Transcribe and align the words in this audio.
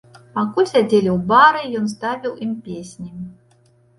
Пакуль 0.35 0.67
сядзелі 0.69 1.09
ў 1.15 1.17
бары, 1.31 1.61
ён 1.81 1.85
ставіў 1.93 2.33
ім 2.45 2.57
песні. 2.69 3.09